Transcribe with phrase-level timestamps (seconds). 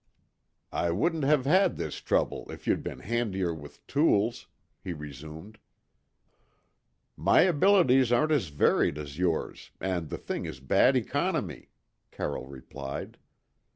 [0.73, 4.47] "I wouldn't have had this trouble if you'd been handier with tools,"
[4.83, 5.59] he resumed.
[7.15, 11.69] "My abilities aren't as varied as yours, and the thing is bad economy,"
[12.09, 13.19] Carroll replied.